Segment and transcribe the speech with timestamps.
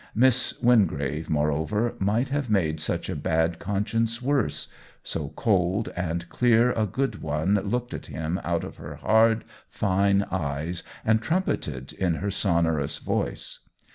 [0.15, 4.67] Miss Win grave, moreover, might have made such a bad conscience worse—
[5.03, 10.23] so cold and clear a good one looked at him out of her hard, fine
[10.31, 13.59] eyes, and trumpeted in her sonorous voice.